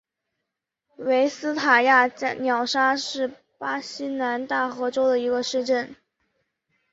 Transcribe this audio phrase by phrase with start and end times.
[0.95, 2.09] 维斯塔加
[2.41, 5.95] 乌沙是巴西南大河州的一个市镇。